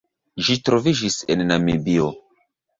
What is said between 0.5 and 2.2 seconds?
troviĝis en Namibio.